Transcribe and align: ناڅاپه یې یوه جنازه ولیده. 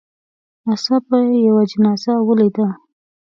ناڅاپه 0.65 1.15
یې 1.29 1.37
یوه 1.47 1.63
جنازه 1.71 2.13
ولیده. 2.27 2.67